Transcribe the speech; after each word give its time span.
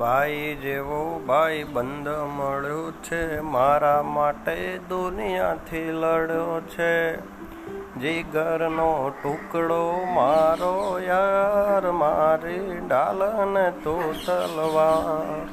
ભાઈ 0.00 0.56
જેવો 0.62 1.00
ભાઈ 1.26 1.64
બંધ 1.64 2.08
મળ્યો 2.08 2.92
છે, 3.02 3.40
મારા 3.40 4.02
માટે 4.02 4.78
દુનિયાથી 4.88 5.90
લડ્યો 5.92 6.60
છે. 6.60 6.94
જીગરનો 8.00 9.12
ટુકડો 9.22 9.80
મારો 10.14 11.00
યાર, 11.06 11.90
મારી 11.92 12.80
ડાલન 12.88 13.56
તું 13.70 14.06
તલવાર 14.26 15.48